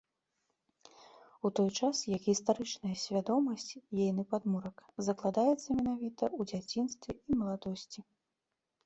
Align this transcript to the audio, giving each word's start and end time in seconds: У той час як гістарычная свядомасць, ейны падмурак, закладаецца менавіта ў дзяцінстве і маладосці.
У 1.49 1.49
той 1.57 1.67
час 1.79 1.95
як 2.13 2.21
гістарычная 2.29 2.93
свядомасць, 3.01 3.67
ейны 4.05 4.25
падмурак, 4.31 4.77
закладаецца 5.09 5.69
менавіта 5.81 6.23
ў 6.39 6.51
дзяцінстве 6.53 7.13
і 7.19 7.31
маладосці. 7.43 7.99